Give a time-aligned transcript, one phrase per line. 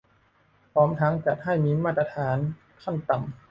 [0.71, 2.37] พร้อมทั้งจัดให้มีมาตรฐาน
[2.83, 3.33] ขั้นต่ำ